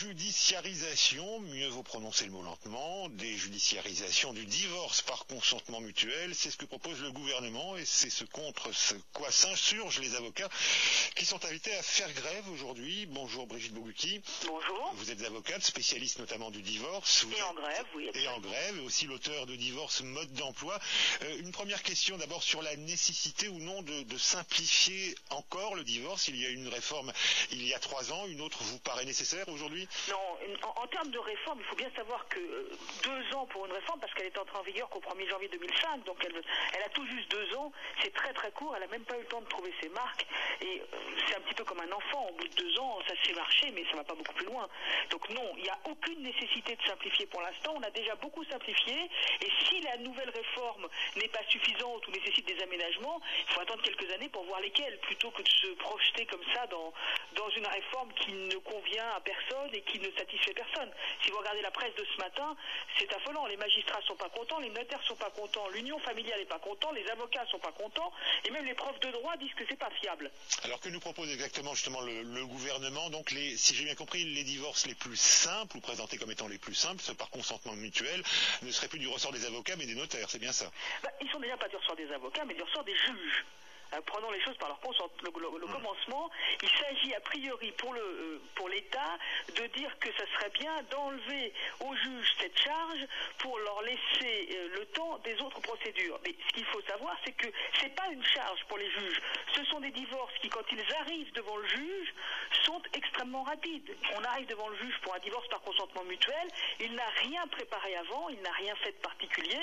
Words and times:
déjudiciarisation, 0.00 1.40
mieux 1.40 1.68
vaut 1.68 1.82
prononcer 1.82 2.24
le 2.24 2.30
mot 2.30 2.42
lentement, 2.42 3.10
déjudiciarisation 3.10 4.32
du 4.32 4.46
divorce 4.46 5.02
par 5.02 5.26
consentement 5.26 5.80
mutuel, 5.80 6.34
c'est 6.34 6.50
ce 6.50 6.56
que 6.56 6.64
propose 6.64 7.02
le 7.02 7.12
gouvernement 7.12 7.76
et 7.76 7.84
c'est 7.84 8.08
ce 8.08 8.24
contre 8.24 8.72
ce 8.72 8.94
quoi 9.12 9.30
s'insurgent 9.30 10.00
les 10.00 10.14
avocats 10.14 10.48
qui 11.16 11.26
sont 11.26 11.44
invités 11.44 11.74
à 11.76 11.82
faire 11.82 12.10
grève 12.14 12.48
aujourd'hui. 12.48 13.06
Bonjour 13.06 13.46
Brigitte 13.46 13.74
Boguki. 13.74 14.22
Bonjour. 14.46 14.92
Vous 14.94 15.10
êtes 15.10 15.22
avocate, 15.22 15.62
spécialiste 15.62 16.18
notamment 16.18 16.50
du 16.50 16.62
divorce. 16.62 17.24
Vous 17.24 17.34
Et 17.34 17.42
en 17.42 17.54
grève, 17.54 17.86
oui. 17.94 18.10
Et 18.14 18.28
en 18.28 18.40
grève, 18.40 18.76
et 18.78 18.80
aussi 18.80 19.06
l'auteur 19.06 19.44
de 19.46 19.56
Divorce 19.56 20.00
mode 20.00 20.32
d'emploi. 20.32 20.78
Euh, 21.22 21.38
une 21.40 21.52
première 21.52 21.82
question 21.82 22.16
d'abord 22.16 22.42
sur 22.42 22.62
la 22.62 22.74
nécessité 22.76 23.48
ou 23.48 23.58
non 23.58 23.82
de, 23.82 24.02
de 24.04 24.18
simplifier 24.18 25.14
encore 25.28 25.74
le 25.74 25.84
divorce. 25.84 26.28
Il 26.28 26.36
y 26.36 26.46
a 26.46 26.48
une 26.48 26.68
réforme 26.68 27.12
il 27.50 27.66
y 27.66 27.74
a 27.74 27.78
trois 27.78 28.12
ans, 28.12 28.26
une 28.26 28.40
autre 28.40 28.62
vous 28.62 28.78
paraît 28.78 29.04
nécessaire 29.04 29.48
aujourd'hui? 29.48 29.86
Non, 30.08 30.38
en, 30.76 30.86
termes 30.86 31.10
de 31.10 31.18
réforme, 31.18 31.58
il 31.60 31.64
faut 31.64 31.74
bien 31.74 31.90
savoir 31.96 32.26
que 32.28 32.38
euh, 32.38 32.70
deux 33.02 33.36
ans 33.36 33.46
pour 33.46 33.66
une 33.66 33.72
réforme, 33.72 33.98
parce 33.98 34.14
qu'elle 34.14 34.26
est 34.26 34.38
entrée 34.38 34.58
en 34.58 34.62
vigueur 34.62 34.88
qu'au 34.88 35.00
1er 35.00 35.28
janvier 35.28 35.48
2005, 35.48 36.04
donc 36.04 36.16
elle, 36.24 36.40
elle 36.74 36.82
a 36.82 36.88
tout 36.90 37.04
juste 37.06 37.28
deux 37.30 37.56
ans, 37.56 37.72
c'est 38.00 38.12
très 38.14 38.32
très 38.32 38.52
court, 38.52 38.72
elle 38.76 38.82
n'a 38.82 38.86
même 38.86 39.04
pas 39.04 39.16
eu 39.16 39.22
le 39.22 39.26
temps 39.26 39.40
de 39.40 39.48
trouver 39.48 39.74
ses 39.82 39.88
marques, 39.88 40.26
et 40.60 40.80
euh, 40.80 40.96
c'est 41.26 41.36
un 41.36 41.40
petit 41.40 41.54
peu 41.54 41.64
comme 41.64 41.80
un 41.80 41.90
enfant, 41.90 42.28
au 42.30 42.34
bout 42.34 42.46
de 42.46 42.54
deux 42.54 42.78
ans, 42.78 42.98
ça 43.08 43.14
sait 43.24 43.32
marcher, 43.34 43.72
mais 43.72 43.84
ça 43.90 43.96
va 43.96 44.04
pas 44.04 44.14
beaucoup 44.14 44.34
plus 44.34 44.46
loin. 44.46 44.68
Donc 45.10 45.28
non, 45.30 45.52
il 45.56 45.64
n'y 45.64 45.68
a 45.68 45.78
aucune 45.88 46.22
nécessité 46.22 46.76
de 46.76 46.82
simplifier 46.82 47.26
pour 47.26 47.42
l'instant, 47.42 47.74
on 47.76 47.82
a 47.82 47.90
déjà 47.90 48.14
beaucoup 48.14 48.44
simplifié, 48.44 49.10
et 49.40 49.48
si 49.64 49.80
la 49.80 49.96
nouvelle 49.98 50.30
réforme 50.30 50.86
n'est 51.16 51.28
pas 51.28 51.42
suffisante 51.48 52.06
ou 52.06 52.10
nécessite 52.12 52.46
des 52.46 52.62
aménagements, 52.62 53.20
il 53.48 53.54
faut 53.54 53.60
attendre 53.60 53.82
quelques 53.82 54.08
années 54.12 54.28
pour 54.28 54.44
voir 54.44 54.60
lesquels, 54.60 54.98
plutôt 55.00 55.32
que 55.32 55.42
de 55.42 55.48
se 55.48 55.66
projeter 55.74 56.26
comme 56.26 56.44
ça 56.54 56.66
dans, 56.68 56.92
dans 57.34 57.50
une 57.50 57.66
réforme 57.66 58.12
qui 58.14 58.32
ne 58.32 58.56
convient 58.56 59.08
à 59.16 59.20
personne 59.20 59.79
qui 59.82 59.98
ne 59.98 60.10
satisfait 60.12 60.52
personne. 60.54 60.90
Si 61.24 61.30
vous 61.30 61.38
regardez 61.38 61.62
la 61.62 61.70
presse 61.70 61.94
de 61.94 62.04
ce 62.04 62.16
matin, 62.18 62.56
c'est 62.98 63.12
affolant. 63.12 63.46
Les 63.46 63.56
magistrats 63.56 64.02
sont 64.02 64.16
pas 64.16 64.28
contents, 64.28 64.58
les 64.60 64.70
notaires 64.70 65.02
sont 65.04 65.16
pas 65.16 65.30
contents, 65.30 65.68
l'union 65.68 65.98
familiale 66.00 66.38
n'est 66.38 66.46
pas 66.46 66.58
content, 66.58 66.92
les 66.92 67.06
avocats 67.08 67.46
sont 67.50 67.58
pas 67.58 67.72
contents, 67.72 68.12
et 68.44 68.50
même 68.50 68.64
les 68.64 68.74
profs 68.74 69.00
de 69.00 69.10
droit 69.10 69.36
disent 69.36 69.54
que 69.54 69.64
c'est 69.68 69.78
pas 69.78 69.90
fiable. 70.00 70.30
Alors 70.64 70.80
que 70.80 70.88
nous 70.88 71.00
propose 71.00 71.30
exactement 71.32 71.74
justement 71.74 72.00
le, 72.00 72.22
le 72.22 72.46
gouvernement? 72.46 73.10
Donc 73.10 73.30
les, 73.30 73.56
si 73.56 73.74
j'ai 73.74 73.84
bien 73.84 73.94
compris, 73.94 74.24
les 74.24 74.44
divorces 74.44 74.86
les 74.86 74.94
plus 74.94 75.16
simples 75.16 75.76
ou 75.76 75.80
présentés 75.80 76.16
comme 76.18 76.30
étant 76.30 76.48
les 76.48 76.58
plus 76.58 76.74
simples, 76.74 77.00
ceux 77.02 77.14
par 77.14 77.30
consentement 77.30 77.74
mutuel, 77.74 78.22
ne 78.62 78.70
seraient 78.70 78.88
plus 78.88 78.98
du 78.98 79.08
ressort 79.08 79.32
des 79.32 79.46
avocats 79.46 79.76
mais 79.76 79.86
des 79.86 79.94
notaires, 79.94 80.28
c'est 80.30 80.38
bien 80.38 80.52
ça? 80.52 80.70
Ben, 81.02 81.10
ils 81.20 81.30
sont 81.30 81.40
déjà 81.40 81.56
pas 81.56 81.68
du 81.68 81.76
ressort 81.76 81.96
des 81.96 82.10
avocats, 82.12 82.44
mais 82.44 82.54
du 82.54 82.62
ressort 82.62 82.84
des 82.84 82.96
juges. 82.96 83.44
Euh, 83.94 84.00
prenons 84.06 84.30
les 84.30 84.40
choses 84.42 84.56
par 84.58 84.68
leur 84.68 84.78
le, 85.22 85.30
le- 85.40 85.58
le 85.60 85.66
commencement. 85.66 86.30
Il 86.62 86.68
s'agit 86.68 87.14
a 87.14 87.20
priori 87.20 87.72
pour 87.72 87.92
le 87.92 88.00
euh, 88.00 88.40
pour 88.54 88.68
l'État 88.68 89.18
de 89.56 89.66
dire 89.68 89.98
que 89.98 90.08
ça 90.12 90.24
serait 90.34 90.50
bien 90.50 90.74
d'enlever 90.90 91.52
aux 91.80 91.94
juges 91.96 92.32
cette 92.40 92.58
charge 92.58 93.06
pour 93.38 93.58
leur 93.58 93.82
laisser 93.82 94.48
euh, 94.52 94.68
le 94.78 94.86
temps 94.86 95.18
des 95.24 95.40
autres 95.42 95.60
procédures. 95.60 96.18
Mais 96.24 96.34
ce 96.48 96.54
qu'il 96.54 96.64
faut 96.66 96.80
savoir, 96.82 97.16
c'est 97.24 97.32
que 97.32 97.46
c'est 97.80 97.94
pas 97.94 98.06
une 98.12 98.24
charge 98.24 98.64
pour 98.68 98.78
les 98.78 98.90
juges. 98.90 99.20
Ce 99.54 99.64
sont 99.64 99.80
des 99.80 99.90
divorces 99.90 100.34
qui, 100.40 100.48
quand 100.48 100.64
ils 100.72 100.94
arrivent 101.00 101.32
devant 101.32 101.56
le 101.56 101.66
juge, 101.68 102.14
sont 102.64 102.82
extrêmement 102.94 103.42
rapides. 103.42 103.96
On 104.16 104.24
arrive 104.24 104.46
devant 104.46 104.68
le 104.68 104.76
juge 104.76 104.98
pour 105.02 105.14
un 105.14 105.18
divorce 105.18 105.48
par 105.48 105.60
consentement 105.62 106.04
mutuel. 106.04 106.48
Il 106.80 106.94
n'a 106.94 107.08
rien 107.24 107.46
préparé 107.48 107.96
avant, 107.96 108.28
il 108.28 108.40
n'a 108.42 108.52
rien 108.52 108.74
fait 108.76 108.92
de 108.92 108.98
particulier. 108.98 109.58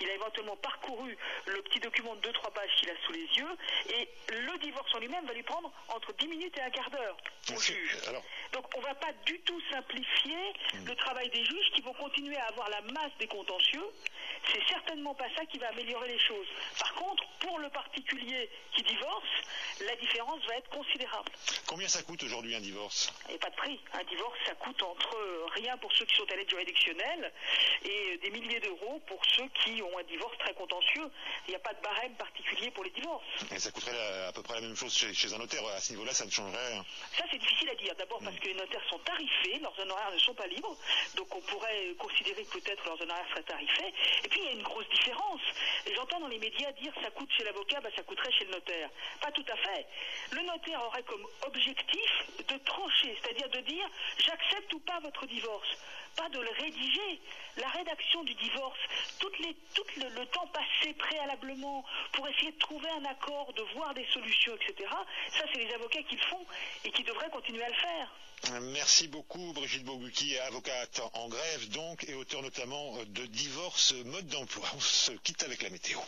Il 0.00 0.08
a 0.10 0.14
éventuellement 0.14 0.56
parcouru 0.56 1.16
le 1.46 1.62
petit 1.62 1.80
document 1.80 2.14
de 2.16 2.28
2-3 2.30 2.52
pages 2.52 2.70
qu'il 2.76 2.90
a 2.90 2.94
sous 3.06 3.12
les 3.12 3.26
yeux. 3.38 3.56
Et 3.90 4.08
le 4.32 4.58
divorce 4.58 4.94
en 4.94 4.98
lui-même 4.98 5.24
va 5.26 5.32
lui 5.32 5.42
prendre 5.42 5.70
entre 5.88 6.12
10 6.14 6.28
minutes 6.28 6.56
et 6.58 6.62
un 6.62 6.70
quart 6.70 6.90
d'heure 6.90 7.16
au 7.54 7.60
juge. 7.60 7.96
alors- 8.08 8.22
Donc 8.52 8.64
on 8.76 8.80
ne 8.80 8.84
va 8.86 8.94
pas 8.94 9.12
du 9.26 9.38
tout 9.40 9.60
simplifier 9.70 10.52
le 10.84 10.94
travail 10.96 11.28
des 11.30 11.44
juges 11.44 11.70
qui 11.74 11.82
vont 11.82 11.92
continuer 11.94 12.36
à 12.36 12.46
avoir 12.46 12.68
la 12.70 12.80
masse 12.82 13.12
des 13.18 13.26
contentieux. 13.26 13.84
C'est 14.50 14.62
certainement 14.68 15.14
pas 15.14 15.28
ça 15.36 15.44
qui 15.46 15.58
va 15.58 15.68
améliorer 15.68 16.08
les 16.08 16.18
choses. 16.18 16.46
Par 16.78 16.94
contre, 16.94 17.24
pour 17.40 17.58
le 17.58 17.68
particulier 17.70 18.50
qui 18.74 18.82
divorce, 18.82 19.28
la 19.80 19.96
différence 19.96 20.44
va 20.46 20.56
être 20.56 20.68
considérable. 20.70 21.30
Combien 21.66 21.88
ça 21.88 22.02
coûte 22.02 22.22
aujourd'hui 22.22 22.54
un 22.54 22.60
divorce? 22.60 23.12
Et 23.30 23.38
pas 23.38 23.50
de 23.50 23.56
prix. 23.56 23.80
Un 23.92 24.04
divorce, 24.04 24.38
ça 24.46 24.54
coûte 24.54 24.82
entre 24.82 25.16
euh, 25.16 25.46
rien 25.54 25.76
pour 25.78 25.92
ceux 25.92 26.04
qui 26.04 26.16
sont 26.16 26.30
à 26.30 26.36
l'aide 26.36 26.48
juridictionnelle 26.48 27.32
et 27.84 28.14
euh, 28.14 28.18
des 28.18 28.30
milliers 28.30 28.60
d'euros 28.60 29.00
pour 29.06 29.20
ceux 29.36 29.48
qui 29.62 29.82
ont 29.82 29.98
un 29.98 30.02
divorce 30.04 30.36
très 30.38 30.54
contentieux. 30.54 31.08
Il 31.46 31.50
n'y 31.50 31.56
a 31.56 31.60
pas 31.60 31.74
de 31.74 31.82
barème 31.82 32.14
particulier 32.14 32.70
pour 32.70 32.84
les 32.84 32.90
divorces. 32.90 33.24
Et 33.50 33.58
ça 33.58 33.70
coûterait 33.70 34.26
à 34.26 34.32
peu 34.32 34.42
près 34.42 34.54
la 34.54 34.60
même 34.60 34.76
chose 34.76 34.96
chez, 34.96 35.12
chez 35.14 35.32
un 35.32 35.38
notaire. 35.38 35.64
À 35.66 35.80
ce 35.80 35.92
niveau-là, 35.92 36.12
ça 36.12 36.24
ne 36.26 36.30
changerait 36.30 36.68
rien. 36.72 36.84
Ça, 37.16 37.24
c'est 37.30 37.38
difficile 37.38 37.70
à 37.70 37.74
dire. 37.74 37.94
D'abord 37.96 38.20
parce 38.22 38.36
que 38.38 38.46
les 38.46 38.54
notaires 38.54 38.84
sont 38.88 38.98
tarifés, 39.00 39.58
leurs 39.60 39.78
honoraires 39.78 40.10
ne 40.12 40.18
sont 40.18 40.34
pas 40.34 40.46
libres, 40.46 40.76
donc 41.16 41.34
on 41.34 41.40
pourrait 41.42 41.94
considérer 41.98 42.44
que 42.44 42.58
peut-être 42.58 42.84
leurs 42.84 43.00
honoraires 43.00 43.26
seraient 43.30 43.42
tarifés. 43.42 43.92
Et 44.24 44.28
il 44.36 44.44
y 44.44 44.48
a 44.48 44.52
une 44.52 44.62
grosse 44.62 44.88
différence. 44.88 45.40
J'entends 45.94 46.20
dans 46.20 46.28
les 46.28 46.38
médias 46.38 46.72
dire 46.72 46.92
ça 47.02 47.10
coûte 47.10 47.30
chez 47.36 47.44
l'avocat, 47.44 47.80
bah, 47.80 47.90
ça 47.94 48.02
coûterait 48.02 48.32
chez 48.32 48.44
le 48.44 48.52
notaire. 48.52 48.88
Pas 49.20 49.30
tout 49.32 49.44
à 49.52 49.56
fait. 49.56 49.86
Le 50.32 50.42
notaire 50.42 50.82
aurait 50.84 51.02
comme 51.02 51.26
objectif 51.46 52.24
de 52.48 52.56
trancher, 52.58 53.16
c'est-à-dire 53.20 53.48
de 53.50 53.60
dire 53.60 53.88
j'accepte 54.18 54.72
ou 54.74 54.80
pas 54.80 55.00
votre 55.00 55.26
divorce. 55.26 55.68
Pas 56.16 56.28
de 56.28 56.40
le 56.40 56.50
rédiger. 56.50 57.20
La 57.56 57.68
rédaction 57.68 58.22
du 58.24 58.34
divorce, 58.34 58.78
tout 59.18 59.30
le, 59.38 60.08
le 60.08 60.26
temps 60.26 60.46
passé 60.48 60.94
préalablement 60.94 61.84
pour 62.12 62.26
essayer 62.28 62.52
de 62.52 62.58
trouver 62.58 62.88
un 62.90 63.04
accord, 63.04 63.52
de 63.52 63.62
voir 63.74 63.92
des 63.94 64.06
solutions, 64.06 64.54
etc., 64.56 64.88
ça, 65.30 65.44
c'est 65.52 65.58
les 65.58 65.72
avocats 65.74 66.02
qui 66.02 66.16
le 66.16 66.22
font 66.22 66.46
et 66.84 66.90
qui 66.90 67.02
devraient 67.02 67.30
continuer 67.30 67.62
à 67.62 67.68
le 67.68 67.74
faire. 67.74 68.08
Merci 68.72 69.06
beaucoup 69.06 69.52
Brigitte 69.52 69.84
Boguki, 69.84 70.36
avocate 70.40 71.00
en 71.14 71.28
grève 71.28 71.68
donc 71.70 72.04
et 72.08 72.14
auteur 72.14 72.42
notamment 72.42 72.96
de 73.06 73.26
Divorce 73.26 73.94
mode 74.04 74.26
d'emploi. 74.26 74.64
On 74.76 74.80
se 74.80 75.12
quitte 75.12 75.44
avec 75.44 75.62
la 75.62 75.70
météo. 75.70 75.98